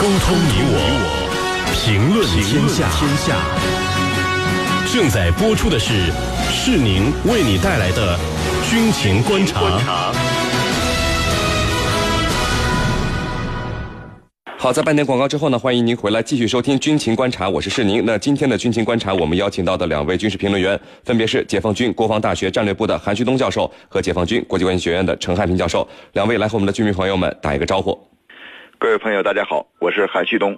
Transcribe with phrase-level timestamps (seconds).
[0.00, 0.78] 沟通你我，
[1.74, 2.88] 评论天下。
[4.94, 6.12] 正在播出的是
[6.52, 8.16] 是宁为你带来的
[8.70, 9.60] 军情观察。
[14.56, 18.04] 好，在半点广告之后呢，欢迎您回来继续收听《军情观察》，我是世宁。
[18.06, 25.86] 那今天的《军情观察》，我们邀请到的两位军事评论员，分别是解放军国防大学战略部的韩旭东教授和解放军国际关系学院的陈汉平教授。
[26.12, 28.07] 两位来和我们的军迷朋友们打一个招呼。
[28.80, 30.56] 各位朋友，大家好，我是韩旭东。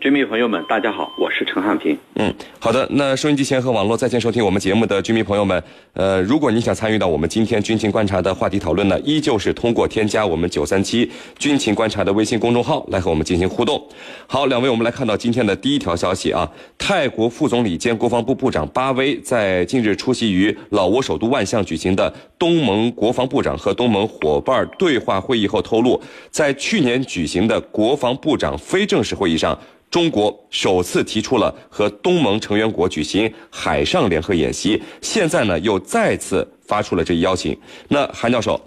[0.00, 1.96] 军迷朋友们，大家好，我是陈汉平。
[2.14, 2.86] 嗯，好的。
[2.90, 5.62] 那收音机前和网络在线收听我们节目的军迷朋友们，
[5.92, 13.80] 呃，如果你想参与到我们今天军情观察的话题讨论呢，依旧是通过添加我们九三七军情观察的微信公众号来和我们进行互动。
[14.26, 29.56] 好，两位，我们来看到今天的第一条消息啊，泰国副总理兼国防部部长巴威在近日出席于老挝首都万象举行的东盟国防部长和东盟伙伴对话会议后透露，在去年举行的国防部长非正式会议上。
[29.94, 37.56] 中国首次提出了和东盟成员国举行海上联合演习，现在呢又再次发出了这一邀请。
[37.86, 38.60] 那韩教授。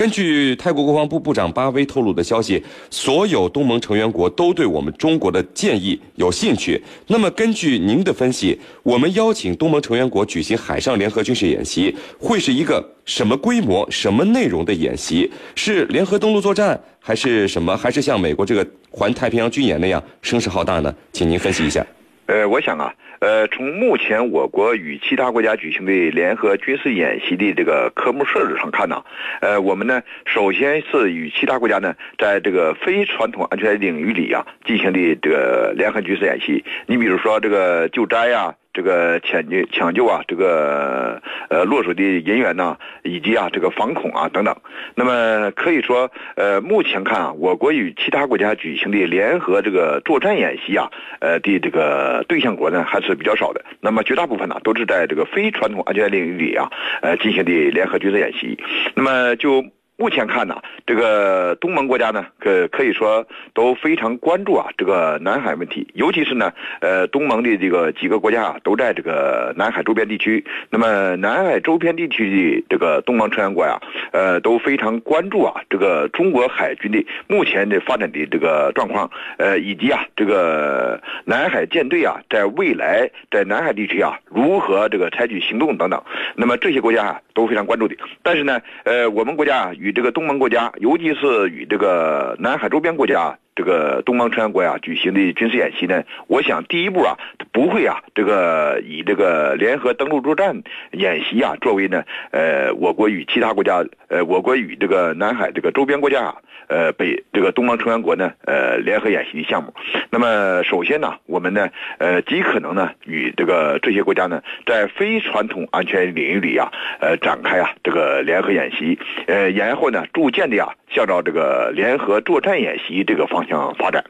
[0.00, 6.82] 根据泰国国防部部长巴威透露的消息，所有东盟成员国都对我们中国的建议有兴趣。
[7.08, 15.30] 那么，根据您的分析，我们邀请东盟成员国举行海上联合军事演习，会是一个什么规模、什么内容的演习？
[15.54, 17.76] 是联合登陆作战，还是什么？
[17.76, 20.94] 还是像美国这个环太平洋军演那样声势浩大呢？
[21.12, 21.86] 请您分析一下。
[22.30, 22.94] 呃，我想啊。
[23.18, 29.02] 呃，从目前我国与其他国家举行的联合军事演习的这个科目设置上看呢，
[29.40, 36.64] 呃，我们呢首先是与其他国家呢在这个非传统安全领域里啊进行的这个联合军事演习。
[36.86, 38.54] 你比如说这个救灾呀。
[38.72, 44.56] 这个抢救抢救啊，这个呃落水的人员呢，以及啊这个防恐啊等等。
[44.94, 53.64] 那么可以说，呃，目前看啊，我国与其他国家举行的联合这个作战演习啊，呃的这个对象国呢还是比较少的。
[53.80, 56.70] 那么绝大部分呢都是在这个非传统安全领域里啊，
[57.02, 58.58] 呃进行的联合军事演习。
[58.94, 59.64] 那么就。
[60.00, 60.56] 目前看呢，
[60.86, 63.22] 这个东盟国家呢，可可以说
[63.52, 66.50] 都非常关注啊这个南海问题，尤其是呢，
[66.80, 70.42] 呃，东盟的这个几个国家啊，都在这个南海周边地区。
[70.70, 73.78] 那么南海周边地区的这个东盟成员国呀，
[74.12, 86.02] 呃，都非常关注啊这个中国海军的目前的发展的这个状况，呃，以及啊这个南海舰队啊，在未来在南海地区啊如何这个采取行动等等。
[86.36, 87.94] 那么这些国家啊都非常关注的。
[88.22, 97.16] 但是呢，呃，我们国家啊与这个东盟国家，尤其是与这个南海周边国家，这个东盟成员国呀举行的军事演习呢，我想第一步啊，
[97.52, 100.62] 不会啊，这个以这个联合登陆作战
[100.92, 106.34] 演习啊作为呢，呃，我国与其他国家，呃，我国与这个南海这个周边国家。
[106.68, 109.74] 呃，北这个东盟成员国呢，呃，联合演习的项目。
[110.08, 111.68] 那么，首先呢，我们呢，
[111.98, 118.96] 呃，极可能呢，与这个这些国家呢，在非传统安全领域里啊，呃，展开啊这个联合演习，
[119.26, 124.04] 呃，然后呢，逐渐的呀，向着这个联合作战演习这个方向发展。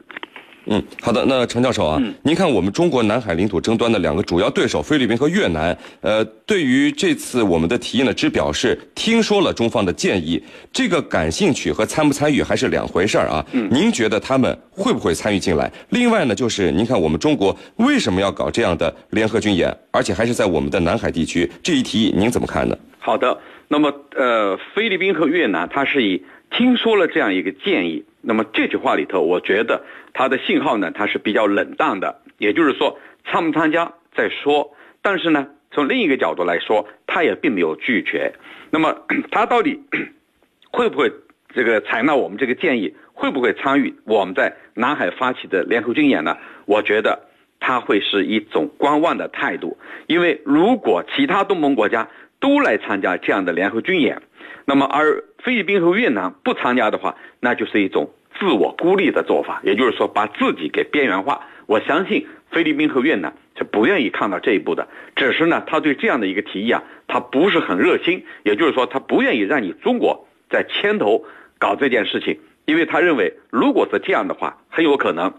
[0.67, 1.25] 嗯，好的。
[1.25, 10.41] 那陈教授啊，您看我们中国南海领土争端的两个主要对手菲律宾和越南，呃，对于这次我们的提议呢，只表示听说了中方的建议，
[10.71, 13.43] 这个感兴趣和参不参与还是两回事儿啊。
[13.53, 15.69] 嗯，您觉得他们会不会参与进来？
[15.89, 21.51] 另外呢，就是您看我们中国为什么要搞这样的联合军演，而且还是在我们的南海地区？
[21.63, 22.77] 这一提议您怎么看呢？
[22.99, 23.35] 好的，
[23.67, 28.05] 那么呃，菲律宾和越南，它是以听说了这样一个建议。
[28.21, 29.83] 那么这句话里头，我觉得
[30.13, 34.73] 它的信号呢，它是比较冷淡的，也就是说参不参加再说。
[35.01, 38.33] 但是呢，从另一个角度来说，他也并没有拒绝。
[38.69, 38.95] 那么
[39.31, 39.79] 他到底
[40.71, 41.11] 会不会
[41.53, 42.93] 这个采纳我们这个建议？
[43.13, 46.37] 会不会参与我们在南海发起的联合军演呢？
[46.65, 47.27] 我觉得
[47.59, 49.77] 他会是一种观望的态度，
[50.07, 52.07] 因为如果其他东盟国家
[52.39, 54.21] 都来参加这样的联合军演，
[54.65, 61.47] 那么而菲律宾和越南不参加的话，那就是一种自我孤立的做法，也就是说把自己给边缘化。
[61.65, 71.23] 我相信菲律宾和越南是不愿意看到这一步的，只是呢，他对这样的一个提议啊，他不是很热心，也就是说他不愿意让你中国在牵头
[71.57, 75.33] 搞这件事情，因为他认为如果是这样的话，很有可能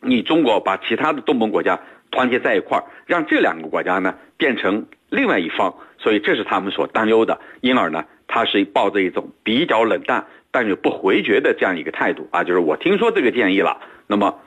[0.00, 8.04] 你中国把其他的东盟国家团结在一块儿，让这两个国家呢变成另外一方，所以这是他们所担忧的，因而呢。
[8.34, 13.76] 他是抱着一种比较冷淡，但又不回绝的这样一个态度啊，就是我听说这个建议了，
[14.06, 14.40] 那么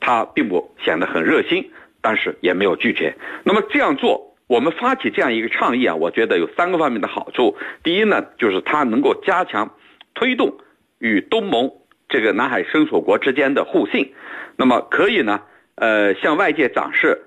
[0.00, 1.70] 他并不显得很热心，
[2.00, 3.14] 但是也没有拒绝。
[3.44, 7.56] 那么这样做，我们发起这样一个倡议啊，我觉得有三个方面的好处。
[7.84, 9.72] 第一呢，就是它能够加强
[10.14, 10.58] 推动
[10.98, 11.70] 与东盟
[12.08, 14.14] 这个南海伸索国之间的互信，
[14.56, 15.42] 那么可以呢，
[15.76, 17.22] 呃，向外界展示，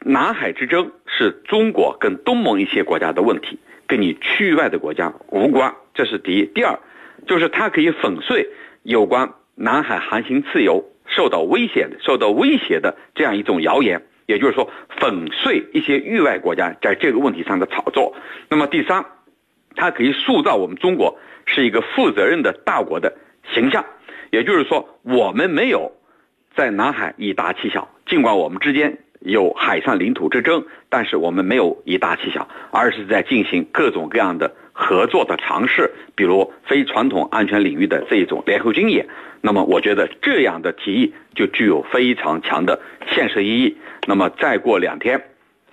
[0.00, 3.58] 南海之争是中国跟东盟一些国家的问题，
[3.88, 6.46] 跟你区域外的国家无关，这是第一。
[6.46, 6.78] 第二，
[7.26, 8.48] 就是它可以粉碎
[8.84, 14.70] 有关南海航行自由受到威胁、受到威胁的这样一种谣言，也就是说，
[15.00, 18.14] 粉碎一些域外国家在这个问题上的炒作。
[18.48, 19.04] 那么第三，
[19.74, 23.16] 它可以塑造我们中国是一个负责任的大国的。
[23.54, 23.86] 形象，
[24.30, 25.90] 也就是说，我们没有
[26.54, 39.06] 在南海以大欺小，尽管我们之间有海上领土之争，但是我们没有以大欺小，而是在进行各种各样的合作的尝试，比如非传统安全领域的这一种联合军演。
[39.40, 42.80] 那么，我觉得这样的提议就具有非常强的
[43.10, 43.76] 现实意义。
[44.06, 45.22] 那么，再过两天，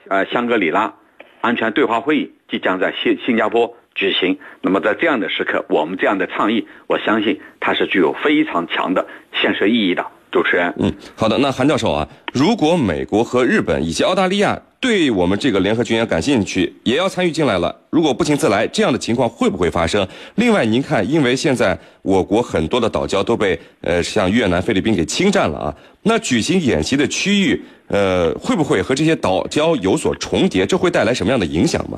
[0.08, 0.94] 呃，香格里拉
[1.42, 3.76] 安全对话会议即将在新新加坡。
[3.96, 4.38] 举行。
[4.60, 10.06] 那么在这样的时刻，我们这样的倡议，我相信它是具有非常强的现实意义的。
[10.36, 11.38] 主持人，嗯，好的。
[11.38, 20.06] 那韩教授啊，如果美国和日本以及澳大利亚对我们这个联合军演感兴趣，也要参与进来了，如果不请自来，这样的情况会不会发生？
[20.36, 30.66] 另外，您看，因为现在我国很多的岛礁都被呃像越南、菲律宾给侵占了啊，那举行演习的区域，呃，会不会和这些岛礁有所重叠？
[30.66, 31.98] 这会带来什么样的影响吗？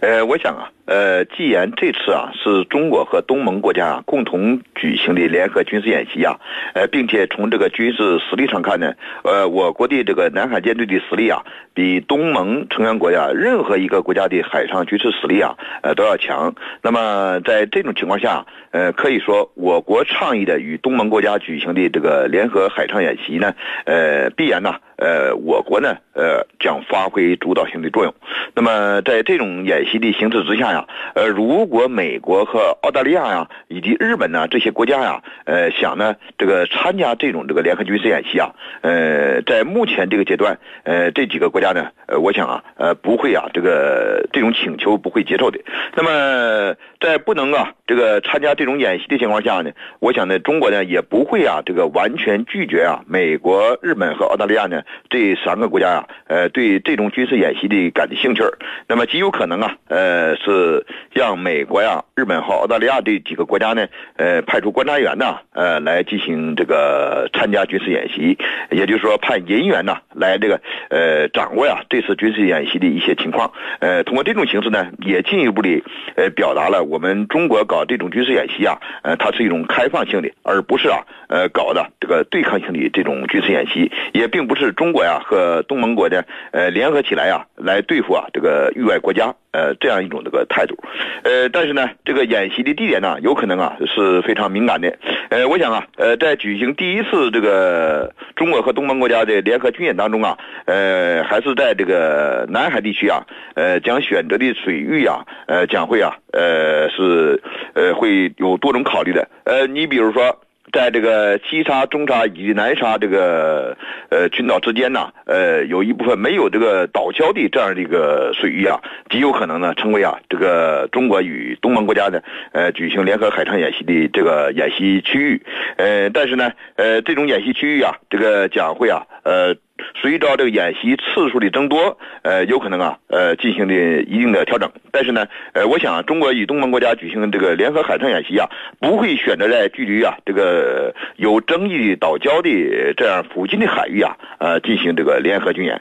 [0.00, 6.38] 呃，我想啊，呃，既然这次啊是中国和东盟国家共同举行的联合军事演习啊，
[6.74, 8.92] 呃，并且从这个军事实力上看呢，
[9.24, 16.54] 呃，我国的这个南海舰队的实力啊，比东盟成员国家任何一个国家的海上军事实力啊，呃，都要强。
[16.82, 23.54] 那么在这种情况下，呃，可以说我国倡议的与东盟国家举行的这个联合海上演习呢，
[23.86, 28.14] 呃，必然呢，呃，我国呢，呃，将发挥主导性的作用。
[28.54, 45.60] 那么在这种演习的形势之下呀，呃，如果美国和澳大利亚呀，以及日本呢这些国家呀，呃，想呢这个参加这种这个联合军事演习啊，呃，在目前这个阶段，呃，这几个国家呢，呃，我想啊，呃，不会啊，这个这种请求不会接受的。
[45.94, 49.70] 那么在不能啊这个参加这种演习的情况下呢，
[50.00, 58.42] 我想呢，中国呢也不会啊这个完全拒绝啊美国、日本和澳大利亚呢这三个国家呀，呃，对这种军事演习的感兴趣
[58.88, 59.76] 那么极有可能啊。
[59.88, 63.86] 呃，是让美国呀、日本和澳大利亚这几个国家呢，
[64.16, 68.36] 呃，派出观察员呢，呃，来进行这个参加军事演习，
[68.70, 70.60] 也就是说派人员呢来这个
[70.90, 73.52] 呃掌握呀这次军事演习的一些情况。
[73.80, 75.82] 呃，通过这种形式呢，也进一步的
[76.16, 80.98] 呃表达了我们中国搞这种军事演习啊，呃，它是一种开放性的，而不是啊
[81.28, 89.34] 呃搞的这个对抗性的这种军事演习，也并不是中国呀和东盟国家呃联合起来呀来对付啊这个域外国家。
[89.52, 90.76] 呃，这样一种这个态度，
[91.22, 94.94] 呃，但是呢，这个演习的地点呢，有可能啊是非常敏感的。
[95.30, 100.36] 呃，我想啊，呃，在举行第一次这个中国和东盟国家的联合军演当中啊，
[100.66, 103.24] 呃，还是在这个南海地区啊，
[103.54, 107.42] 呃，将选择的水域啊，呃，将会啊，呃，是
[107.72, 109.26] 呃会有多种考虑的。
[109.44, 110.38] 呃，你比如说。
[110.76, 113.74] 在这个西沙、中沙以及南沙这个
[114.10, 118.78] 呃群岛之间呢，呃，有一部分没有这个岛礁的这样的一个水域啊，
[119.08, 125.42] 极有可能呢成为啊这个中国与东盟国家的呃举行联合海上演习的这个演习区域。
[125.78, 129.56] 呃，但是呢，呃，这种演习区域啊，这个将会啊，呃。
[130.00, 134.70] 随着这个演习次数的增多，呃，有可能啊，呃，进行的一定的调整。
[134.90, 138.48] 但是呢，呃，我想中国与东盟国家举行的这个联合海上演习啊，
[138.80, 145.80] 不会选择在距离啊这个有争议岛礁的这样附近的海域啊，呃，进行这个联合军演。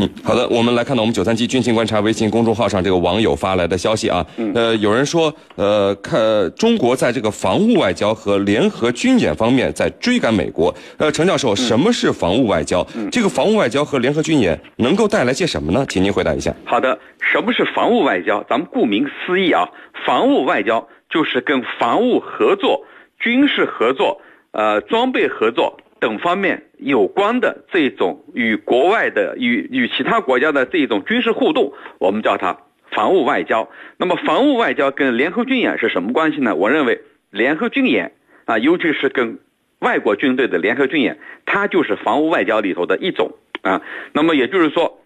[0.00, 4.24] 嗯，好的，我们来看到我们九三七军情观察微信公众号上这个网友发来的消息啊，
[4.54, 6.20] 呃，有人说，呃，看
[6.54, 10.72] 中国在这个防务外交和联合军演方面在追赶美国。
[10.98, 12.86] 呃，陈教授，什么是防务外交？
[13.10, 15.84] 这个防务外交和联合军演能够带来些什么呢？
[15.88, 16.54] 请您回答一下。
[16.64, 18.40] 好的，什么是防务外交？
[18.48, 19.68] 咱们顾名思义啊，
[20.06, 22.84] 防务外交就是跟防务合作、
[23.18, 24.20] 军事合作、
[24.52, 25.76] 呃，装备合作。
[26.00, 32.58] 等方面有关的这种与国外的与与其他国家的这种军事互动，我们叫它
[32.90, 33.68] 防务外交。
[33.96, 36.54] 那么防务外交跟联合军演是什么关系呢？
[36.54, 38.12] 我认为联合军演
[38.44, 39.38] 啊，尤其是跟
[39.80, 43.32] 外国军队的联合军演，它就是防务外交里头的一种
[43.62, 43.82] 啊。
[44.12, 45.00] 那么也就是说，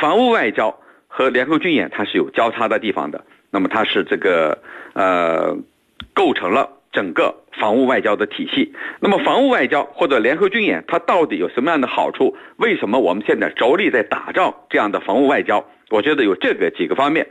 [0.00, 3.24] 防务外交和联合军演它是有交叉的地方的。
[3.50, 4.58] 那么它是这个
[4.92, 5.56] 呃
[6.14, 6.77] 构成了。
[6.92, 12.36] 整个防务外交的体系，那么防务外交或者联合军演，它到底有什么样的好处？
[12.56, 15.64] 为什么我们现在着力在打造这样的防务外交？
[15.90, 17.26] 我觉得有这个几个方面。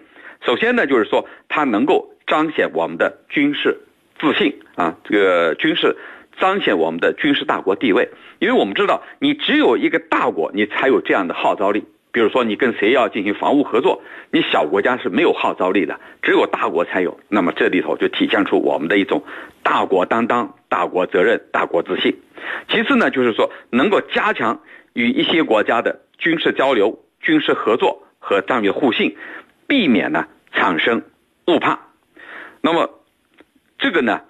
[0.46, 3.80] 首先呢，就是说它能够彰显我们的军事
[4.20, 5.98] 自信啊，这个军事
[6.40, 8.10] 彰显我们的军事大国地位。
[8.40, 11.86] 因为我们知道，你只有一个大国，你才有这样的号召力。
[12.18, 17.20] 比如说，你跟谁要进行防务合作，你小国家是没有号召力的，只有大国才有。
[17.30, 19.24] 那么这里头就体现出我们的一种
[19.62, 22.18] 大国担当、大国责任、大国自信。
[22.70, 24.62] 其次呢，就是说能够加强
[24.94, 29.16] 与一些国家的军事交流、军事合作和战略互信，
[29.68, 31.04] 避免呢产生
[31.46, 31.78] 误判。
[32.62, 32.90] 那么
[33.78, 34.22] 这个呢，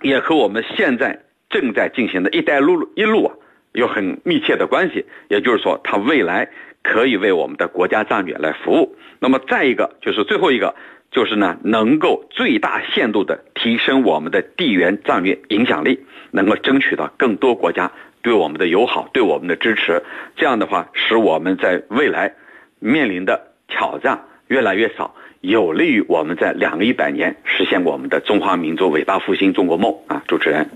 [0.00, 3.34] 也和我们现在正在进行的一带路一路啊
[3.72, 5.04] 有很密切的关系。
[5.28, 6.48] 也就是说，它未来。
[6.90, 8.96] 可以为我们的国家战略来服务。
[9.20, 10.74] 那么再一个就是最后一个，
[11.10, 17.92] 就是呢，能够最大限度的提升我们的地缘战略影响力，能够争取到更多国家
[18.22, 20.02] 对我们的友好、对我们的支持。
[20.36, 22.34] 这样的话，使我们在未来
[22.78, 30.22] 面临的挑战越来越少，有利于我们在两个一百年实现我们的中华民族伟大复兴中国梦啊！
[30.26, 30.66] 主持人。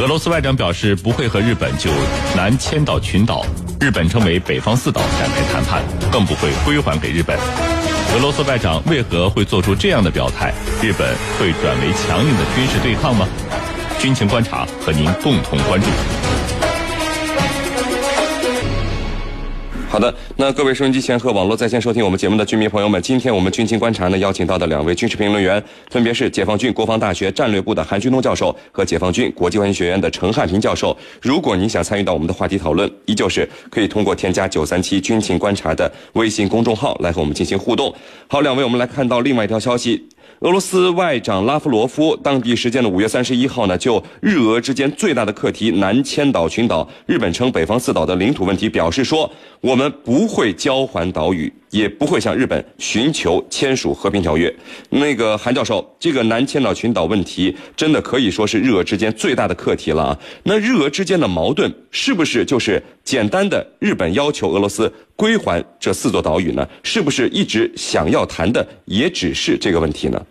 [0.00, 1.90] 俄罗斯外长表示不会和日本就
[2.34, 3.44] 南千岛群岛
[3.78, 7.38] （日本称为北方四岛）展开谈判，更不会归还给日本。
[7.38, 10.54] 俄罗斯外长为何会做出这样的表态？
[10.80, 11.06] 日本
[11.38, 13.28] 会转为强硬的军事对抗吗？
[13.98, 15.86] 军情观察和您共同关注。
[19.90, 30.96] 好的，那各位收音机前和网络在线收听我们节目的军迷朋友们，今天我们军情观察呢邀请到的两位军事评论员，分别是解放军国防大学战略部的韩军东教授和解放军国际关系学院的陈汉平教授。
[31.20, 37.92] 如果您想参与到我们的话题讨论，依旧是可以通过添加九三七军情观察的微信公众号来和我们进行互动。
[38.28, 40.06] 好，两位，我们来看到另外一条消息。
[40.40, 49.30] 俄罗斯外长拉夫罗夫当地时间的五月三十一号呢，就日俄之间最大的课题南千岛群岛（日本称北方四岛）的领土问题表示说，
[49.60, 51.52] 我们不会交还岛屿。
[51.70, 54.52] 也不会向日本寻求签署和平条约。
[54.88, 60.18] 那个韩教授，这个南千岛群岛问题真的可以说是日俄之间最大的课题了啊！
[60.42, 66.64] 那日俄之间的矛盾是不是就是简单的日本要求俄罗斯归还这四座岛屿呢？
[66.84, 70.24] 是不是一直想要谈的也只是这个问题呢？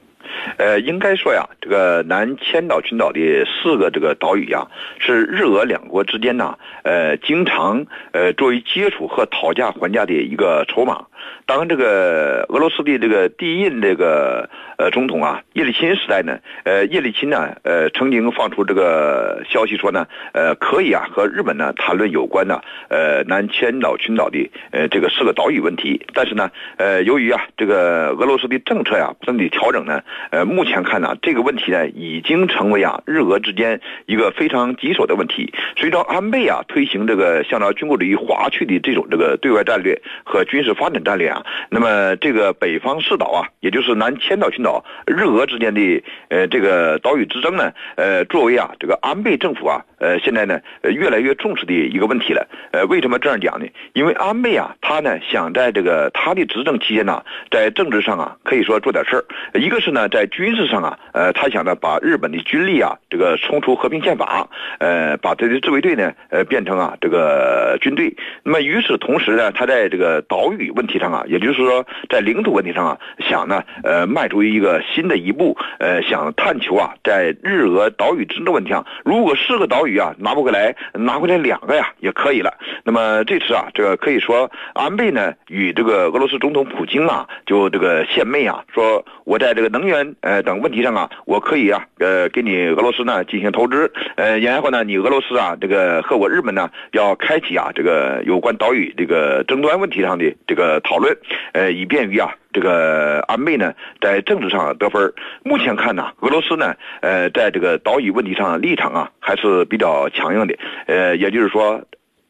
[0.58, 4.66] 呃，应该说呀，这个南千岛群岛的四个这个岛屿呀，
[4.98, 11.06] 是日俄两国之间呢，呃，经常呃作为接触和讨价还价的一个筹码。
[11.46, 35.52] 当这个俄罗斯的这个第一任这个呃总统啊叶利钦时代呢，呃叶利钦呢呃曾经放出这个消息说呢，呃可以啊和日本呢谈论有关的呃南千岛群岛的呃这个四个岛屿问题，但是呢呃由于啊这个俄罗斯的政策呀不断的调整呢，呃目前看呢这个问题呢已经成为啊日俄之间一个非常棘手的问题。
[35.78, 41.44] 随着安倍啊推行这个向着军国主义划去的这种这个对外战略和军事发展战战略啊。
[41.72, 52.48] 那么这个北方四岛啊，也就是南千岛群岛，日俄之间的呃这个岛屿之争呢，呃作为啊这个安倍政府啊，呃现在呢呃越来越重视的一个问题了。
[52.72, 53.68] 呃为什么这样讲呢？
[53.94, 59.24] 因为安倍啊他呢想在这个他的执政期间呢，在政治上啊可以说做点事儿。
[59.60, 68.16] 一个是呢在军事上啊，呃他想呢把日本的军力啊这个冲出和平宪法，呃把这的自卫队呢呃变成啊这个军队。
[68.44, 71.24] 那么与此同时呢，他在这个岛屿问题上啊。
[71.30, 82.54] 也就是说，在领土问题上啊，想呢，呃，迈出一个新的一步，呃，想探求啊，在日俄岛屿之争问题上，如果四个岛屿啊拿不回来，拿回来两个呀，也可以了。
[82.84, 101.16] 那么这次啊，这个可以说，安倍呢与这个俄罗斯总统普京啊，就这个献媚啊，说我在这个能源呃等问题上啊，我可以啊，呃，给你俄罗斯呢进行投资，呃，然后呢，你俄罗斯啊，这个和我日本呢要开启啊，这个有关岛屿这个争端问题上的这个讨论。
[101.54, 105.14] 呃，以便于啊，这个安倍呢，在政治上得分。
[105.44, 110.54] 目前看呢，俄罗斯呢，呃，在这个岛屿问题上立场啊，还是比较强硬的。
[110.86, 111.82] 呃，也就是说，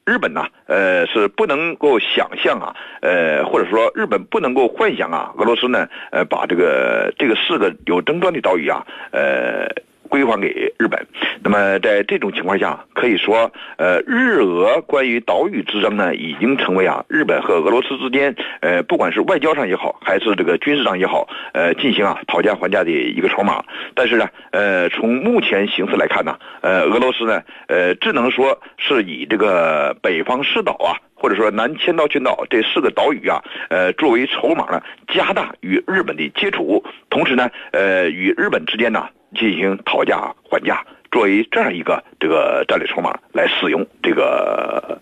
[0.05, 9.67] 日本呢，呃，是不能够想象啊，呃，或者说日本不能够幻想啊，俄罗斯呢，呃，把这个这个四个有争端的岛屿啊，呃。
[10.09, 11.05] 归还给日本，
[11.43, 23.63] 那么在这种情况下，可以说，呃，日俄关于岛屿之争呢，已经成为啊，日本和俄罗斯之间，呃，不管是外交上也好，还是这个军事上也好，呃，进行啊讨价还价的一个筹码。
[23.93, 39.07] 但是呢，呃，从目前形势来看呢，呃，俄罗斯呢，呃，只能说是以这个北方四岛啊，或者说南千岛群岛这四个岛屿啊，呃，作为筹码呢，加大与日本的接触，同时呢，呃，与日本之间呢。
[39.35, 44.99] 进行讨价还价，作为这样一个这个战略筹码来使用这个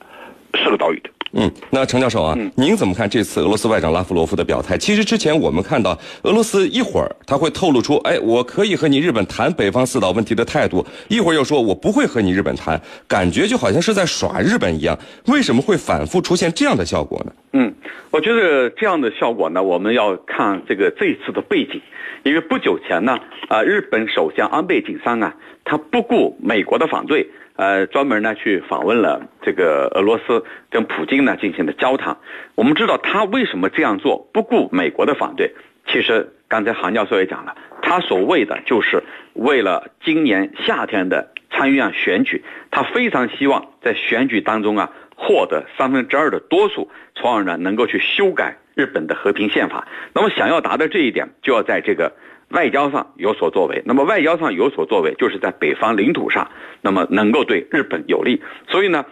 [0.53, 1.09] 四个岛屿的。
[1.33, 4.77] 嗯，那程教授啊，您怎么看这次俄罗斯外长拉夫罗夫的表态？
[4.77, 14.97] 其实之前我们看到俄罗斯一会儿他会透露出，哎，我可以和你日本谈北方四岛问题的态度，一会儿又说我不会和你日本谈，感觉就好像是在耍日本一样。
[15.25, 17.31] 为什么会反复出现这样的效果呢？
[17.53, 17.73] 嗯，
[18.09, 21.81] 我觉得这样的效果呢，我们要看这个这一次的背景，
[22.23, 23.19] 因为不久前呢，
[23.49, 27.29] 啊，日本首相安倍晋三啊，他不顾美国的反对。
[27.57, 32.15] 呃，专门呢去访问了这个俄罗斯，跟普京呢进行了交谈。
[32.53, 35.53] 我们知道他为什么这样做，不顾美国的反对。
[35.87, 49.87] 其实刚才韩教授也讲了，他所谓的就是为了今年夏天的参议院选举，他非常希望在选举当中啊获得三分之二的多数，从而呢能够去修改日本的和平宪法。
[50.13, 52.13] 那么想要达到这一点，就要在这个。
[52.49, 56.49] 外交上有所作为，那么外交上有所作为，就是在北方领土上，
[56.81, 58.41] 那么能够对日本有利。
[58.69, 59.05] 所以呢，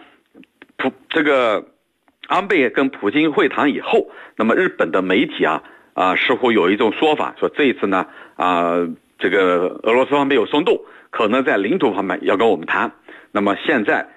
[0.76, 1.66] 普这个
[2.28, 5.62] 安倍跟普京会谈以后，那么日本的媒体啊
[5.92, 8.88] 啊似乎有一种说法，说这一次呢啊
[9.18, 12.92] 这个俄罗斯方面有松动，可能在领土方面要跟我们谈。
[13.32, 14.08] 那么现在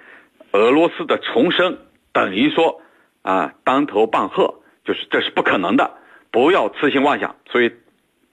[0.53, 1.77] 俄罗斯的重生
[2.13, 2.81] 等于说
[3.21, 5.91] 啊当头棒喝，就是这是不可能的，
[6.31, 7.73] 不要痴心妄想，所以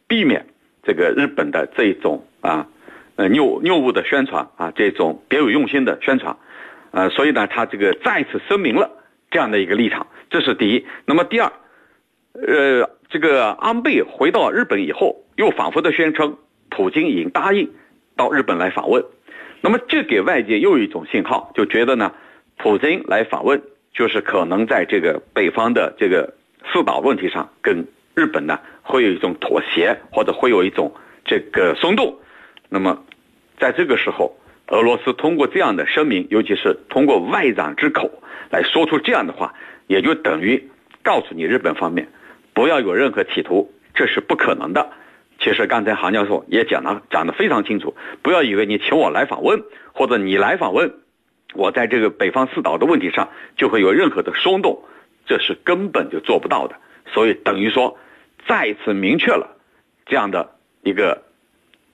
[0.07, 0.47] 避免。
[0.87, 2.69] 这个日本的这种啊，
[3.17, 6.37] 呃谬谬误的宣传啊，这种别有用心的宣传，
[6.93, 8.89] 呃，所以呢，他这个再次声明了
[9.33, 10.87] 这样的一个立场，这是第一。
[11.05, 11.53] 那么第二，
[12.35, 16.39] 呃，这个安倍回到日本以后，又反复的宣称
[16.71, 17.69] 普京已经答应
[18.17, 19.05] 到日本来访问，
[19.63, 22.13] 那么这给外界又一种信号，就觉得呢，
[22.59, 23.61] 普京来访问
[23.93, 26.33] 就是可能在这个北方的这个
[26.73, 27.85] 四岛问题上跟。
[28.19, 32.19] 日本呢会有一种妥协，或者会有一种这个松动。
[32.69, 33.05] 那么，
[33.59, 34.37] 在这个时候，
[34.69, 39.55] 俄罗斯通过这样的声明，尤其是通过外长之口来说出这样的话，
[39.89, 40.71] 也就等于
[41.03, 42.09] 告诉你日本方面，
[42.55, 44.93] 不要有任何企图，这是不可能的。
[45.41, 50.95] 其实刚才韩教授也讲了，讲得非常清楚，不要以为你请我来访问，或者你来访问，
[51.55, 54.85] 我在这个北方四岛的问题上就会有任何的松动，
[55.27, 56.77] 这是根本就做不到的。
[57.13, 57.99] 所以等于说。
[58.49, 59.47] 再一次明确了
[60.07, 60.49] 这样的
[60.83, 61.23] 一个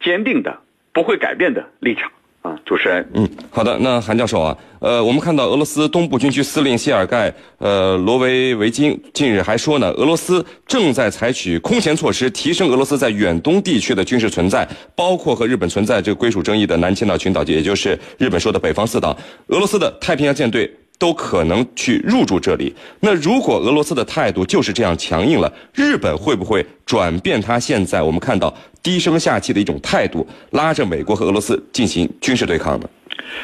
[0.01, 0.59] 坚定的、
[0.93, 2.11] 不会改变的立场
[2.43, 2.59] 啊！
[2.67, 3.79] 主持人，嗯，好的。
[3.79, 19.17] 那韩教授啊，呃，我们看到俄罗斯东部军区司令谢尔盖呃罗维维金近日还说呢，俄罗斯正在采取空前措施，提升俄罗斯在远东地区的军事存在，包括和日本存在这个归属争议的南千岛群岛，也就是日本说的北方四岛。
[19.47, 20.71] 俄罗斯的太平洋舰队。
[20.99, 22.75] 都可能去入驻这里。
[23.01, 32.89] 那如果俄罗斯的态度就是这样强硬了，日本会不会转变他现在我们看到低声下气的一种态度，拉着美国和俄罗斯进行军事对抗呢？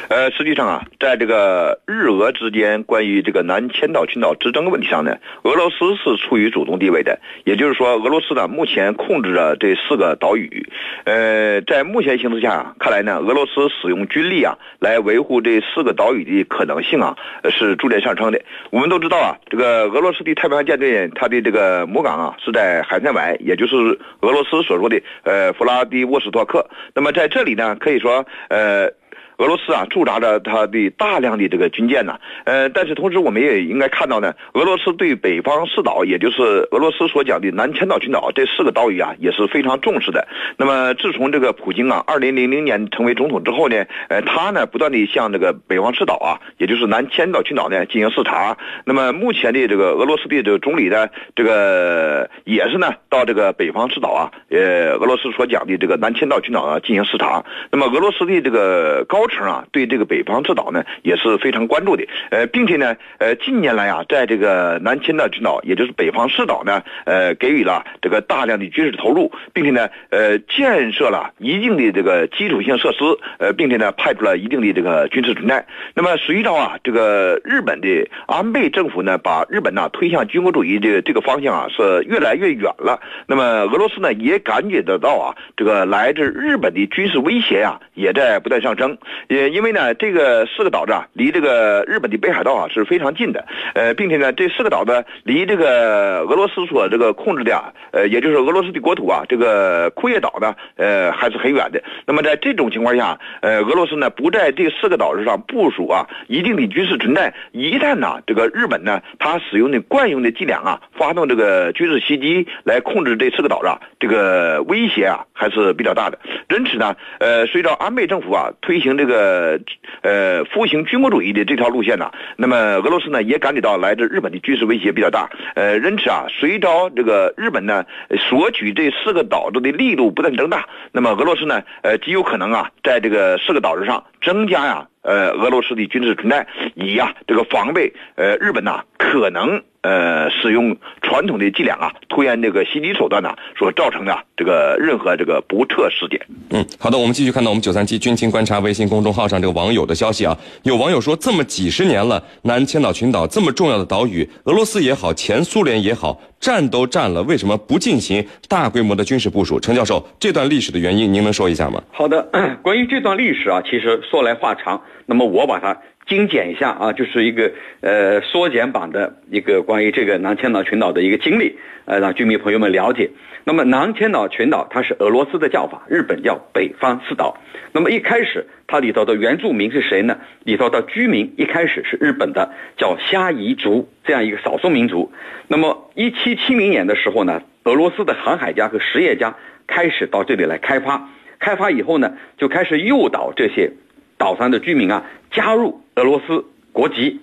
[0.09, 7.19] 呃，实际上啊，在这个日俄之间关于这个南千岛群岛之争的问题上呢，俄罗斯是处于主动地位的。
[7.45, 10.67] 也就是说，俄罗斯呢目前控制着这四个岛屿。
[11.05, 17.17] 呃，在目前形势下看来呢，俄罗斯使用军力啊来维护这四个岛屿的可能性啊
[17.51, 18.41] 是逐渐上升的。
[18.71, 23.77] 我们都知道啊，这个俄罗斯的太平洋舰队它的这个母港啊是在海参崴，也就是
[24.21, 26.67] 俄罗斯所说的呃弗拉迪沃斯托克。
[26.95, 28.91] 那么在这里呢，可以说呃。
[29.39, 40.27] 俄罗斯啊驻扎着他的大量的这个军舰呢，呃，但是同时我们也应该看到呢，俄罗斯对北方四岛，也就是俄罗斯所讲的南千岛群岛这四个岛屿啊，也是非常重视的。
[40.57, 48.57] 那么自从这个普京啊，二零零零年成为总统之后呢，呃，他呢不断的向这个北方四岛啊，也就是南千岛群岛呢进行视察。
[48.85, 57.45] 那么目前的这个俄罗斯的这个总理呢，这个也是呢到这个北方四岛啊，呃，俄罗斯所讲的这个南千岛群岛啊进行视察。
[57.71, 72.99] 那么俄罗斯的这个高层啊，对这个北方四岛呢也是非常关注的，呃，并且呢，呃，近年来啊，在这个南千岛群岛，也就是北方四岛呢，呃，给予了这个大量的军事投入，并且呢，呃，建设了一定的这个基础性设施，
[73.39, 75.67] 呃，并且呢，派出了一定的这个军事存在。
[75.95, 83.01] 那么，随着啊，这个日本的安倍政府呢，把日本呢推向军国主义的这个方向啊，是越来越远了。
[83.27, 88.97] 那么，俄罗斯呢也感觉得到啊，这个来自日本的军事威胁呀，也在不断上升。
[89.27, 101.83] 也因为呢，这个四个岛子啊，离这个日本的北海道啊是非常近的，呃，并且呢，这四个岛呢，离这个俄罗斯所这个控制的啊，呃，也就是俄罗斯的国土啊，这个库页岛呢，呃，还是很远的。
[102.07, 116.19] 那么在这种情况下，呃，俄罗斯呢不在这四个岛子上部署啊一定的军事存在，一旦呢这个日本呢，他使用的惯用的伎俩啊，发动这个军事袭击来控制这四个岛啊，这个威胁啊还是比较大的。
[116.51, 119.08] 因此呢，呃，随着安倍政府啊推行这个。
[119.09, 119.59] 这个
[120.03, 127.87] 呃复兴军国主义的这条路线呢，那么俄罗斯呢也感觉到来自日本的军事威胁比较大，呃，因此啊，随着这个日本呢
[128.29, 139.63] 索取这四个岛子的力度不断增大，那么俄罗斯呢呃极有可能啊在这个四个岛子上增加呀呃俄罗斯的军事存在，以呀这个防备呃日本呐可能。
[139.83, 146.21] 呃，使用传统的伎俩啊，拖延这个袭击手段呢，所造成的这个任何这个不测事件。
[146.51, 159.61] 嗯，好的，我们继续看到我们九三七军情观察微信公众号上这个网友的消息啊，有网友说，这么几十年了，南千岛群岛这么重要的岛屿，俄罗斯也好，前苏联也好，占都占了，为什么不进行大规模的军事部署？
[159.61, 161.81] 陈教授，这段历史的原因，您能说一下吗？
[161.93, 162.29] 好的，
[162.63, 165.79] 关于这段历史啊，其实说来话长，那么我把它。
[166.09, 173.11] 精简一下啊，就是一个呃缩减版的一个关于这个南千岛群岛的一个经历，呃，让居民朋友们了解。
[173.45, 177.37] 那么南千岛群岛它是俄罗斯的叫法，日本叫北方四岛。
[177.73, 180.19] 那么一开始它里头的原住民是谁呢？
[180.45, 185.13] 里头的居民一开始是日本的叫虾夷族这样一个少数民族。
[185.47, 193.71] 那么一七七零年的时候呢，俄罗斯的航海家和实业家开始到这里来开发，开发以后呢，就开始诱导这些。
[194.19, 197.21] 岛上的居民啊，加入俄罗斯国籍。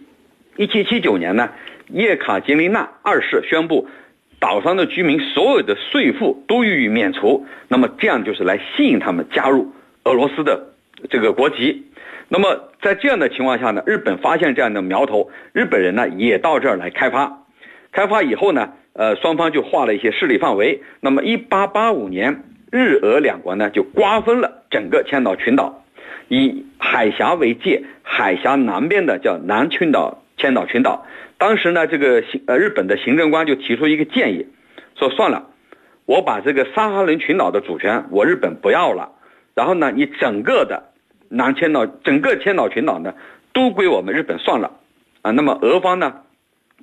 [0.57, 1.49] 一七七九年呢，
[1.87, 3.87] 叶卡捷琳娜二世宣布，
[4.37, 7.45] 岛上的居民所有的税负都予以免除。
[7.69, 9.71] 那么这样就是来吸引他们加入
[10.03, 10.73] 俄罗斯的
[11.09, 11.85] 这个国籍。
[12.27, 17.45] 那么在这样的情况下呢，日本发现这样的苗头，日本人呢也到这儿来开发。
[17.93, 20.81] 开发以后呢，呃，双方就划了一些势力范围。
[20.99, 25.84] 那么一八八五年，日俄两国呢就瓜分了整个千岛群岛。
[26.27, 31.05] 以海峡为界，海峡南边的叫南群岛、千岛群岛。
[31.37, 34.47] 当时呢，这个行呃日本的行政官就提出一个建议，
[34.97, 35.49] 说算了，
[36.05, 39.11] 我把这个萨哈林群岛的主权我日本不要了，
[39.53, 40.91] 然后呢，你整个的
[41.29, 43.13] 南千岛、整个千岛群岛呢
[43.51, 44.71] 都归我们日本算了，
[45.21, 46.21] 啊，那么俄方呢，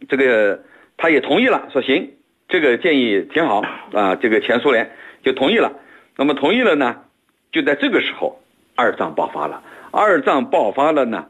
[0.09, 0.63] 这个
[0.99, 2.11] 他也同意了，说行，
[2.49, 3.63] 这个建议挺好
[3.95, 4.93] 啊，这个前苏联
[5.25, 5.73] 就同意了。
[6.17, 6.97] 那么同意了呢，
[7.51, 8.42] 就在这个时候。
[8.75, 11.27] 二战爆发了，二战爆发了呢，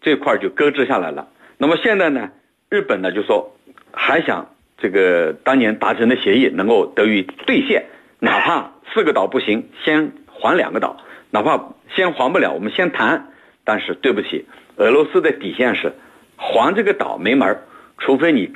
[0.00, 1.28] 这块就搁置下来了。
[1.58, 2.30] 那么现在呢，
[2.70, 3.54] 日本呢就说
[3.92, 4.48] 还想
[4.78, 7.86] 这个当年达成的协议能够得以兑现，
[8.18, 10.96] 哪怕四个岛不行，先还两个岛，
[11.30, 13.32] 哪怕先还不了，我们先谈。
[13.64, 14.46] 但是对不起，
[14.76, 15.92] 俄罗斯的底线是
[16.36, 17.62] 还这个岛没门儿
[17.98, 18.54] 除非你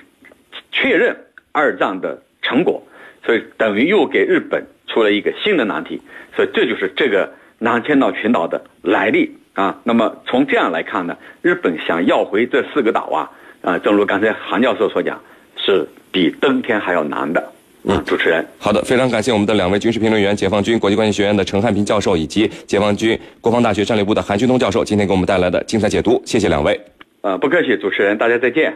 [0.71, 2.83] 确认二战的成果。
[3.25, 6.01] 所以等于又给日本出了一个新的难题。
[6.35, 7.35] 所以这就是这个。
[7.63, 13.31] 南千岛群岛的来历啊，那么从这样来看呢，日本想要回这四个岛啊，
[13.63, 15.21] 啊，正如刚才韩教授所讲，
[15.57, 17.53] 是比登天还要难的。
[17.85, 26.81] 嗯，主持人，好的，非常感谢我们的两位军事评论员，解放军国际关系学院的陈汉平教授以及解放军国防大学战略部的韩旭东教授，今天给我们带来的精彩解读，谢谢两位。
[27.23, 28.73] 呃，不客气，主持人，大家再见。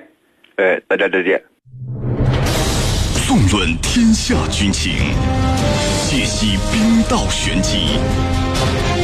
[0.57, 1.43] 哎，大家再见。
[3.27, 4.93] 纵论天下军情，
[6.09, 8.36] 解析兵道玄机。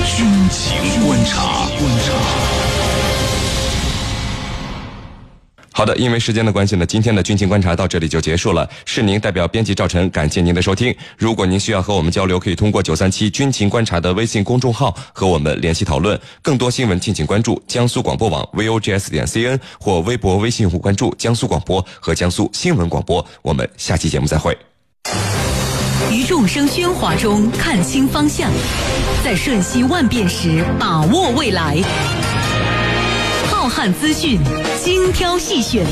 [0.05, 1.69] 军情观察。
[1.79, 2.13] 观察
[5.75, 8.69] 好的，因为时间的关系呢，今天的军情观察到这里就结束了。
[8.85, 10.95] 是您代表编辑赵晨，感谢您的收听。
[11.17, 16.21] 如果您需要和我们交流，可以通过九三七军情观察的微信公众号和我们联系讨论。
[16.43, 23.27] 更多新闻，敬请关注江苏广播网 vogs 点 cn 或微博、微信用户关注江苏广播和江苏新闻广播。
[23.41, 24.57] 我们下期节目再会。
[26.11, 28.51] 于众生喧哗中看清方向，
[29.25, 31.79] 在瞬息万变时把握未来。
[33.51, 34.39] 浩瀚资讯，
[34.83, 35.87] 精挑细选，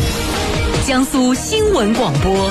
[0.87, 2.51] 江苏新闻广播。